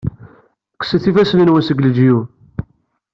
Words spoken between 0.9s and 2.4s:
ifassen-nwen seg leǧyub!